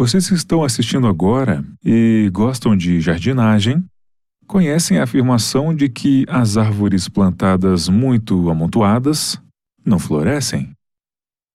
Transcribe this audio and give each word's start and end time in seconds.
Vocês 0.00 0.26
que 0.26 0.34
estão 0.34 0.64
assistindo 0.64 1.06
agora 1.06 1.62
e 1.84 2.30
gostam 2.32 2.74
de 2.74 3.02
jardinagem, 3.02 3.84
conhecem 4.46 4.98
a 4.98 5.02
afirmação 5.02 5.74
de 5.74 5.90
que 5.90 6.24
as 6.26 6.56
árvores 6.56 7.06
plantadas 7.06 7.86
muito 7.86 8.48
amontoadas 8.48 9.38
não 9.84 9.98
florescem? 9.98 10.72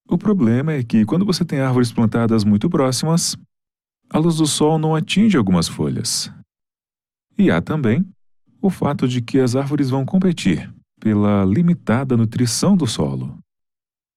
O 0.07 0.15
problema 0.15 0.73
é 0.73 0.83
que 0.83 1.05
quando 1.05 1.25
você 1.25 1.43
tem 1.43 1.59
árvores 1.59 1.91
plantadas 1.91 2.43
muito 2.43 2.69
próximas, 2.69 3.35
a 4.11 4.19
luz 4.19 4.35
do 4.35 4.45
sol 4.45 4.77
não 4.77 4.93
atinge 4.93 5.35
algumas 5.35 5.67
folhas. 5.67 6.31
E 7.35 7.49
há 7.49 7.59
também 7.59 8.05
o 8.61 8.69
fato 8.69 9.07
de 9.07 9.23
que 9.23 9.39
as 9.39 9.55
árvores 9.55 9.89
vão 9.89 10.05
competir 10.05 10.71
pela 10.99 11.43
limitada 11.43 12.15
nutrição 12.15 12.77
do 12.77 12.85
solo 12.85 13.39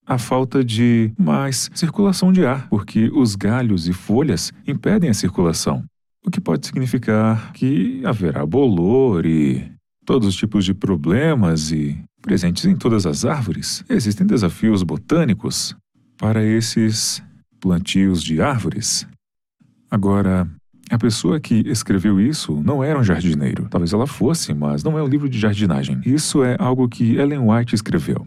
a 0.09 0.17
falta 0.17 0.65
de 0.65 1.13
mais 1.19 1.71
circulação 1.75 2.33
de 2.33 2.47
ar, 2.47 2.67
porque 2.71 3.11
os 3.13 3.37
galhos 3.37 3.87
e 3.87 3.93
folhas 3.93 4.51
impedem 4.67 5.11
a 5.11 5.15
circulação, 5.15 5.85
o 6.25 6.31
que 6.31 6.41
pode 6.41 6.67
significar 6.67 7.53
que 7.53 8.01
haverá 8.07 8.47
bolor 8.47 9.27
e 9.27 9.71
todos 10.07 10.27
os 10.27 10.35
tipos 10.35 10.65
de 10.65 10.73
problemas 10.73 11.71
e 11.71 12.03
presentes 12.23 12.65
em 12.65 12.75
todas 12.75 13.05
as 13.05 13.27
árvores. 13.27 13.85
Existem 13.87 14.27
desafios 14.27 14.83
botânicos 14.83 15.77
para 16.17 16.43
esses 16.43 17.23
plantios 17.61 18.23
de 18.23 18.41
árvores. 18.41 19.07
Agora, 19.91 20.49
a 20.91 20.97
pessoa 20.97 21.39
que 21.39 21.57
escreveu 21.67 22.19
isso 22.19 22.63
não 22.65 22.83
era 22.83 22.99
um 22.99 23.05
jardineiro. 23.05 23.69
Talvez 23.69 23.93
ela 23.93 24.07
fosse, 24.07 24.55
mas 24.55 24.83
não 24.83 24.99
é 24.99 25.03
um 25.03 25.07
livro 25.07 25.29
de 25.29 25.39
jardinagem. 25.39 26.01
Isso 26.07 26.43
é 26.43 26.57
algo 26.59 26.89
que 26.89 27.17
Ellen 27.17 27.41
White 27.41 27.75
escreveu 27.75 28.27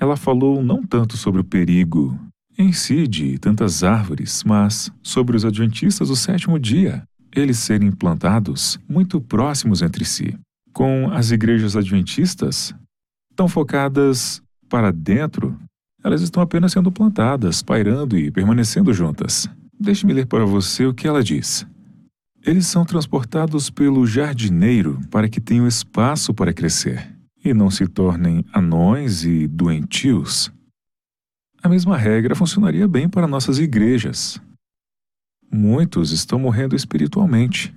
ela 0.00 0.16
falou 0.16 0.62
não 0.62 0.82
tanto 0.82 1.16
sobre 1.16 1.40
o 1.40 1.44
perigo 1.44 2.18
em 2.56 2.72
si 2.72 3.06
de 3.06 3.38
tantas 3.38 3.82
árvores, 3.82 4.42
mas 4.44 4.90
sobre 5.02 5.36
os 5.36 5.44
adventistas 5.44 6.08
do 6.08 6.16
sétimo 6.16 6.58
dia, 6.58 7.02
eles 7.34 7.58
serem 7.58 7.90
plantados 7.90 8.78
muito 8.88 9.20
próximos 9.20 9.82
entre 9.82 10.04
si, 10.04 10.36
com 10.72 11.10
as 11.12 11.30
igrejas 11.30 11.76
adventistas 11.76 12.74
tão 13.36 13.48
focadas 13.48 14.42
para 14.68 14.90
dentro, 14.90 15.56
elas 16.02 16.22
estão 16.22 16.42
apenas 16.42 16.72
sendo 16.72 16.90
plantadas, 16.90 17.62
pairando 17.62 18.18
e 18.18 18.30
permanecendo 18.30 18.92
juntas. 18.92 19.48
Deixe-me 19.78 20.12
ler 20.12 20.26
para 20.26 20.44
você 20.44 20.86
o 20.86 20.94
que 20.94 21.06
ela 21.06 21.22
diz. 21.22 21.64
Eles 22.44 22.66
são 22.66 22.84
transportados 22.84 23.70
pelo 23.70 24.06
jardineiro 24.06 24.98
para 25.10 25.28
que 25.28 25.40
tenham 25.40 25.68
espaço 25.68 26.34
para 26.34 26.52
crescer 26.52 27.17
e 27.48 27.54
não 27.54 27.70
se 27.70 27.86
tornem 27.86 28.44
anões 28.52 29.24
e 29.24 29.48
doentios, 29.48 30.52
a 31.62 31.68
mesma 31.68 31.96
regra 31.96 32.36
funcionaria 32.36 32.86
bem 32.86 33.08
para 33.08 33.26
nossas 33.26 33.58
igrejas. 33.58 34.40
Muitos 35.50 36.12
estão 36.12 36.38
morrendo 36.38 36.76
espiritualmente. 36.76 37.74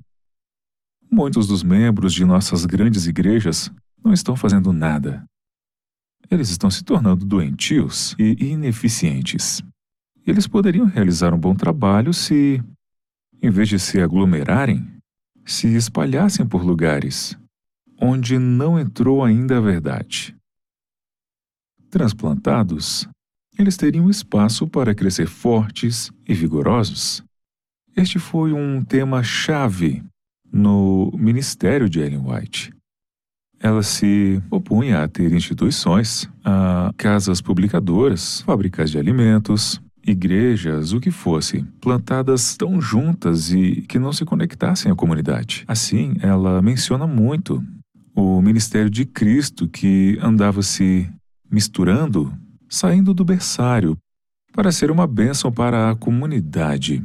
Muitos 1.09 1.47
dos 1.47 1.63
membros 1.63 2.13
de 2.13 2.23
nossas 2.23 2.65
grandes 2.65 3.07
igrejas 3.07 3.71
não 4.03 4.13
estão 4.13 4.35
fazendo 4.35 4.71
nada. 4.71 5.25
Eles 6.29 6.49
estão 6.49 6.69
se 6.69 6.83
tornando 6.83 7.25
doentios 7.25 8.15
e 8.19 8.51
ineficientes. 8.51 9.63
Eles 10.27 10.47
poderiam 10.47 10.85
realizar 10.85 11.33
um 11.33 11.39
bom 11.39 11.55
trabalho 11.55 12.13
se, 12.13 12.63
em 13.41 13.49
vez 13.49 13.67
de 13.67 13.79
se 13.79 13.99
aglomerarem, 13.99 14.87
se 15.43 15.67
espalhassem 15.75 16.45
por 16.45 16.63
lugares 16.63 17.35
onde 18.01 18.39
não 18.39 18.79
entrou 18.79 19.23
ainda 19.23 19.57
a 19.57 19.61
verdade. 19.61 20.35
Transplantados, 21.91 23.07
eles 23.59 23.77
teriam 23.77 24.09
espaço 24.09 24.67
para 24.67 24.95
crescer 24.95 25.27
fortes 25.27 26.11
e 26.27 26.33
vigorosos. 26.33 27.23
Este 27.95 28.17
foi 28.17 28.53
um 28.53 28.83
tema-chave 28.83 30.03
no 30.51 31.11
ministério 31.15 31.87
de 31.87 31.99
Ellen 31.99 32.25
White. 32.25 32.73
Ela 33.59 33.83
se 33.83 34.41
opunha 34.49 35.03
a 35.03 35.07
ter 35.07 35.31
instituições, 35.31 36.27
a 36.43 36.91
casas 36.97 37.41
publicadoras, 37.41 38.41
fábricas 38.41 38.89
de 38.89 38.97
alimentos, 38.97 39.79
igrejas, 40.03 40.93
o 40.93 40.99
que 40.99 41.11
fosse, 41.11 41.61
plantadas 41.79 42.57
tão 42.57 42.81
juntas 42.81 43.51
e 43.51 43.81
que 43.81 43.99
não 43.99 44.11
se 44.11 44.25
conectassem 44.25 44.91
à 44.91 44.95
comunidade. 44.95 45.63
Assim, 45.67 46.15
ela 46.21 46.59
menciona 46.61 47.05
muito 47.05 47.63
o 48.15 48.41
ministério 48.41 48.89
de 48.89 49.05
Cristo 49.05 49.67
que 49.67 50.17
andava 50.21 50.61
se 50.61 51.09
misturando, 51.49 52.33
saindo 52.69 53.13
do 53.13 53.25
berçário, 53.25 53.97
para 54.53 54.71
ser 54.71 54.91
uma 54.91 55.07
bênção 55.07 55.51
para 55.51 55.89
a 55.89 55.95
comunidade. 55.95 57.03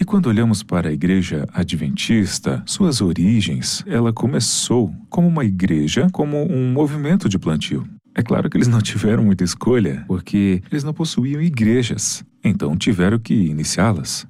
E 0.00 0.04
quando 0.04 0.26
olhamos 0.26 0.62
para 0.62 0.88
a 0.88 0.92
igreja 0.92 1.46
adventista, 1.52 2.62
suas 2.66 3.00
origens, 3.00 3.84
ela 3.86 4.12
começou 4.12 4.92
como 5.08 5.28
uma 5.28 5.44
igreja, 5.44 6.08
como 6.10 6.42
um 6.50 6.72
movimento 6.72 7.28
de 7.28 7.38
plantio. 7.38 7.86
É 8.14 8.22
claro 8.22 8.50
que 8.50 8.56
eles 8.56 8.68
não 8.68 8.80
tiveram 8.80 9.24
muita 9.24 9.44
escolha, 9.44 10.04
porque 10.06 10.62
eles 10.70 10.82
não 10.82 10.92
possuíam 10.92 11.40
igrejas, 11.40 12.24
então 12.42 12.76
tiveram 12.76 13.18
que 13.18 13.34
iniciá-las. 13.34 14.26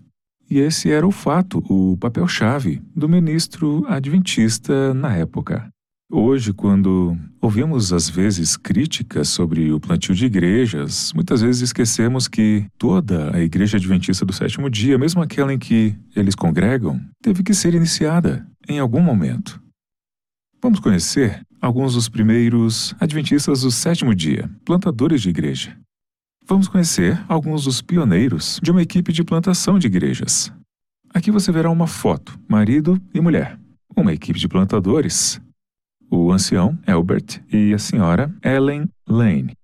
E 0.50 0.58
esse 0.58 0.90
era 0.90 1.06
o 1.06 1.10
fato, 1.10 1.64
o 1.68 1.96
papel-chave 1.96 2.82
do 2.94 3.08
ministro 3.08 3.84
adventista 3.88 4.92
na 4.92 5.16
época. 5.16 5.71
Hoje, 6.14 6.52
quando 6.52 7.16
ouvimos 7.40 7.90
às 7.90 8.06
vezes 8.06 8.54
críticas 8.54 9.30
sobre 9.30 9.72
o 9.72 9.80
plantio 9.80 10.14
de 10.14 10.26
igrejas, 10.26 11.10
muitas 11.14 11.40
vezes 11.40 11.62
esquecemos 11.62 12.28
que 12.28 12.66
toda 12.76 13.34
a 13.34 13.40
igreja 13.40 13.78
adventista 13.78 14.22
do 14.26 14.32
sétimo 14.32 14.68
dia, 14.68 14.98
mesmo 14.98 15.22
aquela 15.22 15.54
em 15.54 15.58
que 15.58 15.96
eles 16.14 16.34
congregam, 16.34 17.00
teve 17.22 17.42
que 17.42 17.54
ser 17.54 17.72
iniciada 17.72 18.46
em 18.68 18.78
algum 18.78 19.00
momento. 19.00 19.58
Vamos 20.60 20.80
conhecer 20.80 21.40
alguns 21.62 21.94
dos 21.94 22.10
primeiros 22.10 22.94
adventistas 23.00 23.62
do 23.62 23.70
sétimo 23.70 24.14
dia, 24.14 24.50
plantadores 24.66 25.22
de 25.22 25.30
igreja. 25.30 25.74
Vamos 26.46 26.68
conhecer 26.68 27.18
alguns 27.26 27.64
dos 27.64 27.80
pioneiros 27.80 28.60
de 28.62 28.70
uma 28.70 28.82
equipe 28.82 29.14
de 29.14 29.24
plantação 29.24 29.78
de 29.78 29.86
igrejas. 29.86 30.52
Aqui 31.14 31.30
você 31.30 31.50
verá 31.50 31.70
uma 31.70 31.86
foto, 31.86 32.38
marido 32.46 33.00
e 33.14 33.20
mulher. 33.22 33.58
Uma 33.96 34.12
equipe 34.12 34.38
de 34.38 34.46
plantadores 34.46 35.40
o 36.12 36.30
ancião 36.30 36.78
Albert 36.86 37.40
e 37.50 37.72
a 37.72 37.78
senhora 37.78 38.30
Ellen 38.44 38.86
Lane. 39.08 39.56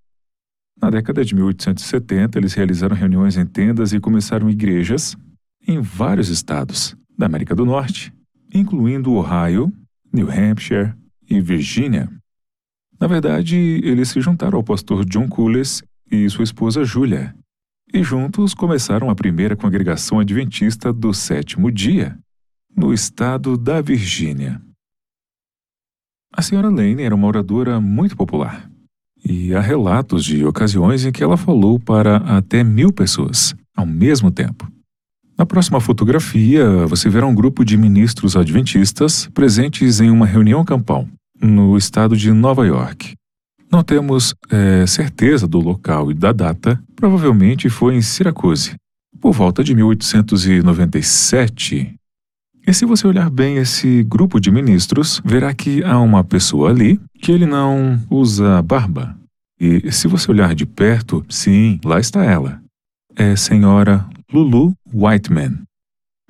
Na 0.81 0.89
década 0.89 1.23
de 1.23 1.35
1870, 1.35 2.39
eles 2.39 2.55
realizaram 2.55 2.97
reuniões 2.97 3.37
em 3.37 3.45
tendas 3.45 3.93
e 3.93 4.01
começaram 4.01 4.49
igrejas 4.49 5.15
em 5.67 5.79
vários 5.81 6.31
estados 6.31 6.97
da 7.19 7.27
América 7.27 7.55
do 7.55 7.67
Norte, 7.67 8.11
incluindo 8.55 9.13
Ohio, 9.13 9.71
New 10.11 10.31
Hampshire 10.31 10.95
e 11.29 11.39
Virgínia. 11.39 12.09
Na 12.99 13.07
verdade, 13.07 13.57
eles 13.85 14.09
se 14.09 14.21
juntaram 14.21 14.57
ao 14.57 14.65
pastor 14.65 15.05
John 15.05 15.29
Cullis 15.29 15.83
e 16.11 16.31
sua 16.31 16.45
esposa 16.45 16.83
Julia, 16.83 17.35
e 17.93 18.03
juntos 18.03 18.55
começaram 18.55 19.11
a 19.11 19.15
primeira 19.15 19.55
congregação 19.55 20.19
adventista 20.19 20.95
do 20.95 21.13
sétimo 21.13 21.71
dia, 21.71 22.19
no 22.75 22.95
estado 22.95 23.59
da 23.59 23.83
Virgínia. 23.83 24.63
A 26.33 26.43
senhora 26.43 26.69
Lane 26.69 27.03
era 27.03 27.15
uma 27.15 27.27
oradora 27.27 27.81
muito 27.81 28.16
popular. 28.16 28.69
E 29.25 29.55
há 29.55 29.61
relatos 29.61 30.25
de 30.25 30.44
ocasiões 30.44 31.05
em 31.05 31.12
que 31.12 31.22
ela 31.22 31.37
falou 31.37 31.78
para 31.78 32.16
até 32.19 32.62
mil 32.62 32.93
pessoas, 32.93 33.55
ao 33.77 33.87
mesmo 33.87 34.31
tempo. 34.31 34.71
Na 35.37 35.47
próxima 35.47 35.81
fotografia, 35.81 36.87
você 36.87 37.09
verá 37.09 37.27
um 37.27 37.34
grupo 37.34 37.65
de 37.65 37.77
ministros 37.77 38.37
adventistas 38.37 39.28
presentes 39.33 40.00
em 40.00 40.11
uma 40.11 40.27
reunião 40.27 40.65
campal, 40.65 41.06
no 41.41 41.77
estado 41.77 42.17
de 42.17 42.33
Nova 42.33 42.67
York. 42.67 43.15
Não 43.71 43.84
temos 43.84 44.34
é, 44.50 44.84
certeza 44.87 45.47
do 45.47 45.61
local 45.61 46.11
e 46.11 46.15
da 46.15 46.33
data, 46.33 46.83
provavelmente 46.97 47.69
foi 47.69 47.94
em 47.94 48.03
Syracuse. 48.03 48.75
Por 49.21 49.33
volta 49.33 49.62
de 49.62 49.75
1897, 49.75 51.94
e 52.69 52.75
se 52.75 52.85
você 52.85 53.06
olhar 53.06 53.31
bem 53.31 53.56
esse 53.56 54.03
grupo 54.03 54.38
de 54.38 54.50
ministros, 54.50 55.23
verá 55.25 55.55
que 55.55 55.82
há 55.82 55.99
uma 55.99 56.23
pessoa 56.23 56.69
ali 56.69 57.00
que 57.23 57.32
ele 57.32 57.47
não 57.47 57.99
usa 58.11 58.61
barba. 58.61 59.17
E 59.59 59.91
se 59.91 60.06
você 60.06 60.31
olhar 60.31 60.55
de 60.55 60.67
perto, 60.67 61.25
sim, 61.31 61.81
lá 61.82 61.99
está 61.99 62.23
ela. 62.23 62.61
É 63.17 63.35
senhora 63.37 64.05
Lulu 64.31 64.75
Whiteman. 64.93 65.62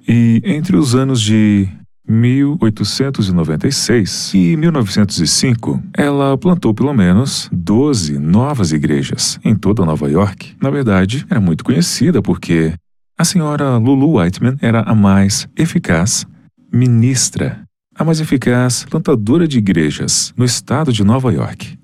E 0.07 0.41
entre 0.45 0.77
os 0.77 0.95
anos 0.95 1.21
de 1.21 1.69
1896 2.09 4.35
e 4.35 4.57
1905, 4.57 5.83
ela 5.93 6.39
plantou 6.39 6.73
pelo 6.73 6.95
menos 6.95 7.51
12 7.53 8.17
novas 8.17 8.71
igrejas 8.71 9.41
em 9.45 9.57
toda 9.57 9.85
Nova 9.85 10.09
York. 10.09 10.55
Na 10.63 10.71
verdade, 10.71 11.27
era 11.29 11.41
muito 11.41 11.65
conhecida 11.65 12.23
porque 12.23 12.75
a 13.19 13.25
senhora 13.25 13.77
Lulu 13.77 14.19
Whiteman 14.19 14.57
era 14.63 14.83
a 14.83 14.95
mais 14.95 15.49
eficaz 15.57 16.25
ministra, 16.73 17.65
a 17.93 18.05
mais 18.05 18.21
eficaz 18.21 18.85
plantadora 18.85 19.49
de 19.49 19.59
igrejas 19.59 20.33
no 20.37 20.45
estado 20.45 20.93
de 20.93 21.03
Nova 21.03 21.33
York. 21.33 21.77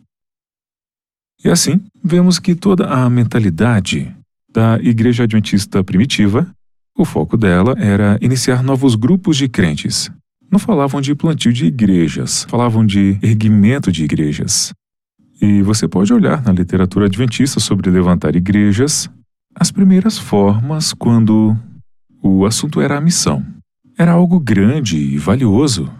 E 1.44 1.50
assim, 1.50 1.80
vemos 2.02 2.38
que 2.38 2.54
toda 2.54 2.86
a 2.86 3.10
mentalidade 3.10 4.14
da 4.48 4.78
igreja 4.80 5.24
adventista 5.24 5.82
primitiva 5.82 6.46
O 6.96 7.04
foco 7.04 7.36
dela 7.36 7.74
era 7.76 8.16
iniciar 8.22 8.62
novos 8.62 8.94
grupos 8.94 9.36
de 9.36 9.48
crentes. 9.48 10.12
Não 10.48 10.60
falavam 10.60 11.00
de 11.00 11.12
plantio 11.12 11.52
de 11.52 11.66
igrejas, 11.66 12.44
falavam 12.48 12.86
de 12.86 13.18
erguimento 13.20 13.90
de 13.90 14.04
igrejas. 14.04 14.72
E 15.42 15.60
você 15.62 15.88
pode 15.88 16.14
olhar 16.14 16.40
na 16.44 16.52
literatura 16.52 17.06
adventista 17.06 17.58
sobre 17.58 17.90
levantar 17.90 18.36
igrejas 18.36 19.10
as 19.54 19.70
primeiras 19.70 20.18
formas 20.18 20.92
quando 20.92 21.56
o 22.22 22.44
assunto 22.44 22.80
era 22.80 22.98
a 22.98 23.00
missão. 23.00 23.44
Era 23.96 24.12
algo 24.12 24.40
grande 24.40 24.96
e 24.96 25.18
valioso. 25.18 25.90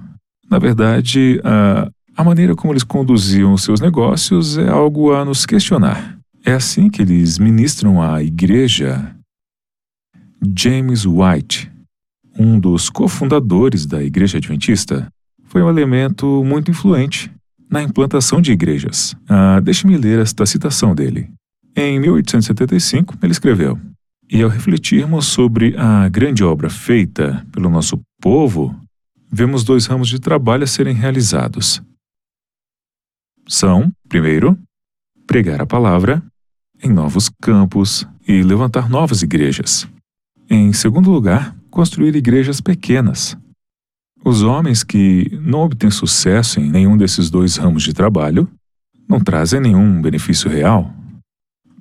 Na 0.51 0.59
verdade, 0.59 1.41
a, 1.45 1.89
a 2.17 2.25
maneira 2.25 2.55
como 2.55 2.73
eles 2.73 2.83
conduziam 2.83 3.57
seus 3.57 3.81
negócios 3.81 4.59
é 4.59 4.69
algo 4.69 5.13
a 5.13 5.25
nos 5.25 5.47
questionar. 5.47 6.19
É 6.45 6.53
assim 6.53 6.91
que 6.91 7.01
eles 7.01 7.39
ministram 7.39 8.03
a 8.03 8.23
igreja. 8.23 9.15
James 10.57 11.07
White, 11.07 11.71
um 12.39 12.59
dos 12.59 12.91
cofundadores 12.91 13.87
da 13.87 14.03
Igreja 14.03 14.37
Adventista, 14.39 15.09
foi 15.45 15.63
um 15.63 15.69
elemento 15.69 16.45
muito 16.45 16.71
influente 16.71 17.31
na 17.71 17.83
implantação 17.83 18.41
de 18.43 18.53
igrejas. 18.53 19.17
Ah, 19.29 19.61
Deixe-me 19.61 19.97
ler 19.97 20.19
esta 20.19 20.45
citação 20.45 20.95
dele. 20.95 21.31
Em 21.77 21.99
1875, 21.99 23.19
ele 23.21 23.33
escreveu: 23.33 23.79
E 24.31 24.43
ao 24.43 24.49
refletirmos 24.49 25.27
sobre 25.27 25.77
a 25.77 26.09
grande 26.09 26.45
obra 26.45 26.71
feita 26.71 27.45
pelo 27.51 27.69
nosso 27.69 28.01
povo, 28.21 28.75
vemos 29.31 29.65
dois 29.65 29.87
ramos 29.87 30.09
de 30.09 30.21
trabalho 30.21 30.63
a 30.63 30.69
serem 30.69 30.95
realizados. 30.95 31.83
São, 33.49 33.93
primeiro, 34.09 34.57
pregar 35.27 35.61
a 35.61 35.67
palavra 35.67 36.23
em 36.83 36.91
novos 36.91 37.29
campos 37.43 38.07
e 38.27 38.43
levantar 38.43 38.89
novas 38.89 39.23
igrejas. 39.23 39.89
Em 40.49 40.73
segundo 40.73 41.11
lugar, 41.11 41.57
construir 41.71 42.15
igrejas 42.15 42.61
pequenas. 42.61 43.37
Os 44.25 44.43
homens 44.43 44.85
que 44.85 45.39
não 45.43 45.61
obtêm 45.61 45.91
sucesso 45.91 46.61
em 46.61 46.71
nenhum 46.71 46.97
desses 46.97 47.29
dois 47.29 47.57
ramos 47.57 47.83
de 47.83 47.93
trabalho 47.93 48.49
não 49.09 49.19
trazem 49.21 49.61
nenhum 49.61 50.01
benefício 50.01 50.49
real 50.49 50.95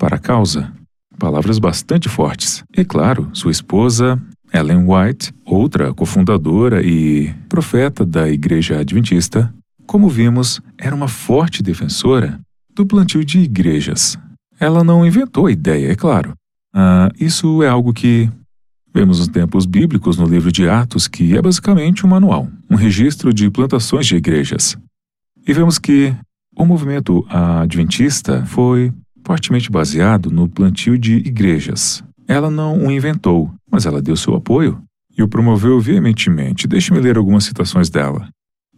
para 0.03 0.17
a 0.17 0.19
causa. 0.19 0.69
Palavras 1.17 1.59
bastante 1.59 2.09
fortes. 2.09 2.61
E 2.75 2.83
claro, 2.83 3.29
sua 3.31 3.51
esposa, 3.51 4.21
Ellen 4.53 4.85
White, 4.85 5.31
outra 5.45 5.93
cofundadora 5.93 6.85
e 6.85 7.33
profeta 7.47 8.05
da 8.05 8.29
Igreja 8.29 8.81
Adventista, 8.81 9.53
como 9.85 10.09
vimos, 10.09 10.59
era 10.77 10.93
uma 10.93 11.07
forte 11.07 11.63
defensora 11.63 12.37
do 12.75 12.85
plantio 12.85 13.23
de 13.23 13.39
igrejas. 13.39 14.17
Ela 14.59 14.83
não 14.83 15.07
inventou 15.07 15.45
a 15.45 15.51
ideia, 15.53 15.93
é 15.93 15.95
claro. 15.95 16.33
Ah, 16.75 17.09
isso 17.17 17.63
é 17.63 17.69
algo 17.69 17.93
que 17.93 18.29
vemos 18.93 19.19
nos 19.19 19.29
tempos 19.29 19.65
bíblicos 19.65 20.17
no 20.17 20.25
livro 20.25 20.51
de 20.51 20.67
Atos, 20.67 21.07
que 21.07 21.33
é 21.33 21.41
basicamente 21.41 22.05
um 22.05 22.09
manual, 22.09 22.49
um 22.69 22.75
registro 22.75 23.33
de 23.33 23.49
plantações 23.49 24.05
de 24.05 24.17
igrejas. 24.17 24.75
E 25.47 25.53
vemos 25.53 25.79
que 25.79 26.13
o 26.57 26.65
movimento 26.65 27.25
adventista 27.29 28.45
foi 28.45 28.91
fortemente 29.23 29.71
baseado 29.71 30.29
no 30.29 30.47
plantio 30.47 30.97
de 30.97 31.15
igrejas. 31.15 32.03
Ela 32.27 32.49
não 32.49 32.85
o 32.85 32.91
inventou, 32.91 33.51
mas 33.69 33.85
ela 33.85 34.01
deu 34.01 34.15
seu 34.15 34.35
apoio 34.35 34.81
e 35.17 35.23
o 35.23 35.27
promoveu 35.27 35.79
veementemente. 35.79 36.67
Deixe-me 36.67 36.99
ler 36.99 37.17
algumas 37.17 37.43
citações 37.43 37.89
dela. 37.89 38.27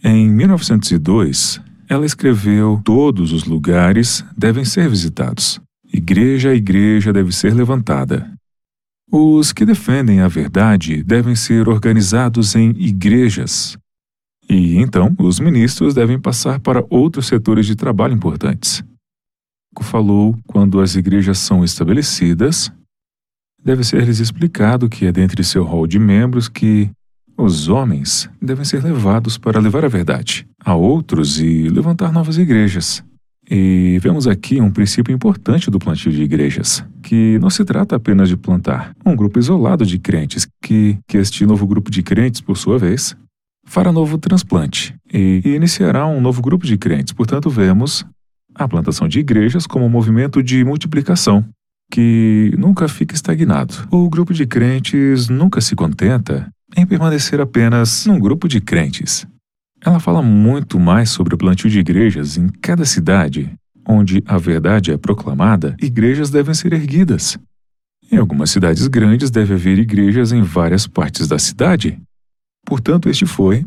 Em 0.03 0.29
1902, 0.29 1.61
ela 1.87 2.05
escreveu: 2.05 2.81
Todos 2.83 3.31
os 3.31 3.45
lugares 3.45 4.23
devem 4.37 4.65
ser 4.65 4.89
visitados. 4.89 5.59
Igreja 5.91 6.49
a 6.49 6.55
igreja 6.55 7.13
deve 7.13 7.31
ser 7.31 7.53
levantada. 7.53 8.29
Os 9.11 9.53
que 9.53 9.65
defendem 9.65 10.19
a 10.19 10.27
verdade 10.27 11.03
devem 11.03 11.35
ser 11.35 11.69
organizados 11.69 12.55
em 12.55 12.71
igrejas. 12.71 13.77
E 14.49 14.77
então, 14.77 15.15
os 15.19 15.39
ministros 15.39 15.93
devem 15.93 16.19
passar 16.19 16.59
para 16.59 16.83
outros 16.89 17.27
setores 17.27 17.65
de 17.65 17.75
trabalho 17.75 18.13
importantes 18.13 18.83
falou 19.83 20.37
quando 20.45 20.79
as 20.79 20.95
igrejas 20.95 21.39
são 21.39 21.63
estabelecidas, 21.63 22.71
deve 23.63 23.83
ser-lhes 23.83 24.19
explicado 24.19 24.87
que 24.87 25.05
é 25.05 25.11
dentre 25.11 25.43
seu 25.43 25.63
rol 25.63 25.87
de 25.87 25.97
membros 25.97 26.47
que 26.47 26.89
os 27.37 27.67
homens 27.67 28.29
devem 28.41 28.63
ser 28.63 28.83
levados 28.83 29.37
para 29.37 29.59
levar 29.59 29.83
a 29.83 29.89
verdade 29.89 30.47
a 30.63 30.73
outros 30.73 31.39
e 31.39 31.67
levantar 31.67 32.11
novas 32.11 32.37
igrejas. 32.37 33.03
E 33.49 33.99
vemos 34.01 34.27
aqui 34.27 34.59
um 34.59 34.71
princípio 34.71 35.13
importante 35.13 35.69
do 35.69 35.77
plantio 35.77 36.11
de 36.11 36.23
igrejas, 36.23 36.83
que 37.03 37.37
não 37.39 37.49
se 37.49 37.63
trata 37.63 37.95
apenas 37.95 38.27
de 38.27 38.35
plantar 38.35 38.95
um 39.05 39.15
grupo 39.15 39.37
isolado 39.37 39.85
de 39.85 39.99
crentes, 39.99 40.47
que, 40.63 40.97
que 41.07 41.17
este 41.17 41.45
novo 41.45 41.67
grupo 41.67 41.91
de 41.91 42.01
crentes, 42.01 42.41
por 42.41 42.57
sua 42.57 42.79
vez, 42.79 43.15
fará 43.63 43.91
novo 43.91 44.17
transplante 44.17 44.95
e, 45.13 45.41
e 45.45 45.49
iniciará 45.55 46.07
um 46.07 46.19
novo 46.19 46.41
grupo 46.41 46.65
de 46.65 46.77
crentes. 46.77 47.13
Portanto, 47.13 47.49
vemos 47.49 48.03
a 48.55 48.67
plantação 48.67 49.07
de 49.07 49.19
igrejas 49.19 49.67
como 49.67 49.85
um 49.85 49.89
movimento 49.89 50.41
de 50.41 50.63
multiplicação, 50.63 51.45
que 51.91 52.53
nunca 52.57 52.87
fica 52.87 53.13
estagnado. 53.13 53.87
O 53.91 54.09
grupo 54.09 54.33
de 54.33 54.45
crentes 54.45 55.27
nunca 55.29 55.61
se 55.61 55.75
contenta 55.75 56.49
em 56.75 56.85
permanecer 56.85 57.39
apenas 57.39 58.05
num 58.05 58.19
grupo 58.19 58.47
de 58.47 58.59
crentes. 58.59 59.27
Ela 59.83 59.99
fala 59.99 60.21
muito 60.21 60.79
mais 60.79 61.09
sobre 61.09 61.35
o 61.35 61.37
plantio 61.37 61.69
de 61.69 61.79
igrejas 61.79 62.37
em 62.37 62.47
cada 62.47 62.85
cidade. 62.85 63.53
Onde 63.87 64.23
a 64.25 64.37
verdade 64.39 64.91
é 64.91 64.97
proclamada, 64.97 65.75
igrejas 65.79 66.31
devem 66.31 66.55
ser 66.55 66.73
erguidas. 66.73 67.37
Em 68.11 68.17
algumas 68.17 68.49
cidades 68.49 68.87
grandes 68.87 69.29
deve 69.29 69.53
haver 69.53 69.77
igrejas 69.77 70.31
em 70.31 70.41
várias 70.41 70.87
partes 70.87 71.27
da 71.27 71.37
cidade. 71.37 71.99
Portanto, 72.65 73.09
este 73.09 73.27
foi 73.27 73.63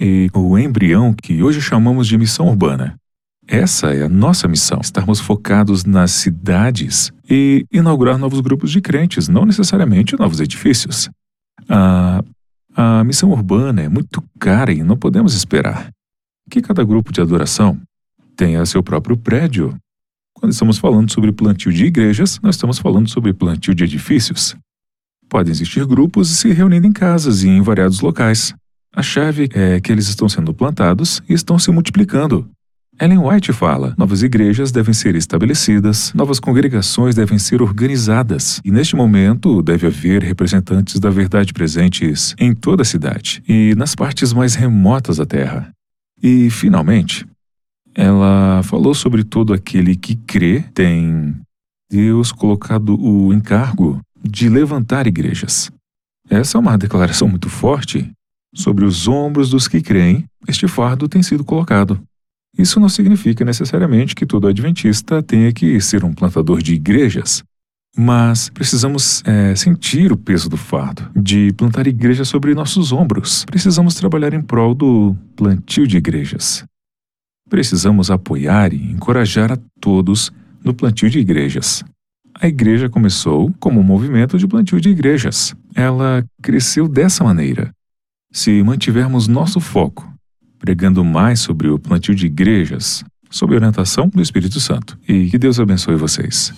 e 0.00 0.28
o 0.34 0.58
embrião 0.58 1.14
que 1.14 1.40
hoje 1.40 1.60
chamamos 1.60 2.08
de 2.08 2.18
missão 2.18 2.48
urbana. 2.48 2.96
Essa 3.46 3.94
é 3.94 4.02
a 4.02 4.08
nossa 4.08 4.48
missão: 4.48 4.80
estarmos 4.80 5.20
focados 5.20 5.84
nas 5.84 6.10
cidades 6.10 7.12
e 7.28 7.66
inaugurar 7.72 8.18
novos 8.18 8.40
grupos 8.40 8.70
de 8.70 8.80
crentes, 8.80 9.28
não 9.28 9.44
necessariamente 9.44 10.18
novos 10.18 10.40
edifícios. 10.40 11.10
A, 11.68 12.22
a 12.74 13.04
missão 13.04 13.30
urbana 13.30 13.82
é 13.82 13.88
muito 13.88 14.22
cara 14.38 14.72
e 14.72 14.82
não 14.82 14.96
podemos 14.96 15.34
esperar 15.34 15.90
que 16.50 16.60
cada 16.60 16.84
grupo 16.84 17.12
de 17.12 17.20
adoração 17.20 17.80
tenha 18.36 18.64
seu 18.66 18.82
próprio 18.82 19.16
prédio. 19.16 19.76
Quando 20.34 20.52
estamos 20.52 20.78
falando 20.78 21.10
sobre 21.10 21.32
plantio 21.32 21.72
de 21.72 21.86
igrejas, 21.86 22.38
nós 22.42 22.56
estamos 22.56 22.78
falando 22.78 23.08
sobre 23.08 23.32
plantio 23.32 23.74
de 23.74 23.84
edifícios. 23.84 24.56
Podem 25.28 25.52
existir 25.52 25.86
grupos 25.86 26.28
se 26.28 26.52
reunindo 26.52 26.86
em 26.86 26.92
casas 26.92 27.42
e 27.42 27.48
em 27.48 27.62
variados 27.62 28.00
locais. 28.00 28.54
A 28.94 29.02
chave 29.02 29.48
é 29.52 29.80
que 29.80 29.90
eles 29.90 30.08
estão 30.08 30.28
sendo 30.28 30.52
plantados 30.52 31.22
e 31.28 31.32
estão 31.32 31.58
se 31.58 31.70
multiplicando. 31.70 32.48
Ellen 33.00 33.18
White 33.18 33.52
fala: 33.52 33.94
novas 33.98 34.22
igrejas 34.22 34.70
devem 34.70 34.94
ser 34.94 35.16
estabelecidas, 35.16 36.12
novas 36.14 36.38
congregações 36.38 37.14
devem 37.14 37.38
ser 37.38 37.60
organizadas, 37.60 38.60
e 38.64 38.70
neste 38.70 38.94
momento 38.94 39.62
deve 39.62 39.86
haver 39.86 40.22
representantes 40.22 41.00
da 41.00 41.10
verdade 41.10 41.52
presentes 41.52 42.34
em 42.38 42.54
toda 42.54 42.82
a 42.82 42.84
cidade 42.84 43.42
e 43.48 43.74
nas 43.76 43.94
partes 43.94 44.32
mais 44.32 44.54
remotas 44.54 45.16
da 45.16 45.26
terra. 45.26 45.70
E, 46.22 46.48
finalmente, 46.50 47.26
ela 47.94 48.62
falou 48.62 48.94
sobre 48.94 49.24
todo 49.24 49.52
aquele 49.52 49.96
que 49.96 50.14
crê 50.14 50.64
tem 50.72 51.34
Deus 51.90 52.32
colocado 52.32 52.98
o 53.00 53.32
encargo 53.32 54.00
de 54.22 54.48
levantar 54.48 55.06
igrejas. 55.06 55.70
Essa 56.30 56.56
é 56.56 56.60
uma 56.60 56.78
declaração 56.78 57.28
muito 57.28 57.48
forte. 57.48 58.10
Sobre 58.54 58.84
os 58.84 59.08
ombros 59.08 59.50
dos 59.50 59.66
que 59.66 59.82
creem, 59.82 60.24
este 60.48 60.68
fardo 60.68 61.08
tem 61.08 61.22
sido 61.22 61.44
colocado. 61.44 62.00
Isso 62.56 62.78
não 62.78 62.88
significa 62.88 63.44
necessariamente 63.44 64.14
que 64.14 64.24
todo 64.24 64.46
adventista 64.46 65.22
tenha 65.22 65.52
que 65.52 65.80
ser 65.80 66.04
um 66.04 66.14
plantador 66.14 66.62
de 66.62 66.74
igrejas, 66.74 67.42
mas 67.96 68.48
precisamos 68.48 69.22
é, 69.24 69.54
sentir 69.56 70.12
o 70.12 70.16
peso 70.16 70.48
do 70.48 70.56
fardo 70.56 71.10
de 71.16 71.52
plantar 71.52 71.86
igrejas 71.86 72.28
sobre 72.28 72.54
nossos 72.54 72.92
ombros. 72.92 73.44
Precisamos 73.44 73.94
trabalhar 73.96 74.32
em 74.34 74.42
prol 74.42 74.74
do 74.74 75.16
plantio 75.36 75.86
de 75.86 75.96
igrejas. 75.96 76.64
Precisamos 77.48 78.10
apoiar 78.10 78.72
e 78.72 78.92
encorajar 78.92 79.52
a 79.52 79.58
todos 79.80 80.32
no 80.62 80.72
plantio 80.72 81.10
de 81.10 81.18
igrejas. 81.18 81.84
A 82.40 82.48
igreja 82.48 82.88
começou 82.88 83.52
como 83.60 83.80
um 83.80 83.84
movimento 83.84 84.38
de 84.38 84.46
plantio 84.46 84.80
de 84.80 84.88
igrejas. 84.88 85.54
Ela 85.74 86.24
cresceu 86.42 86.88
dessa 86.88 87.22
maneira. 87.22 87.70
Se 88.32 88.62
mantivermos 88.62 89.28
nosso 89.28 89.60
foco 89.60 90.13
pregando 90.64 91.04
mais 91.04 91.40
sobre 91.40 91.68
o 91.68 91.78
plantio 91.78 92.14
de 92.14 92.24
igrejas, 92.24 93.04
sob 93.30 93.54
orientação 93.54 94.08
do 94.08 94.22
Espírito 94.22 94.58
Santo. 94.58 94.98
E 95.06 95.28
que 95.28 95.36
Deus 95.36 95.60
abençoe 95.60 95.94
vocês. 95.94 96.54